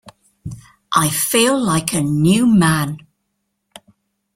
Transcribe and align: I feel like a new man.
I 0.95 1.09
feel 1.09 1.63
like 1.63 1.93
a 1.93 2.01
new 2.01 2.47
man. 2.47 3.05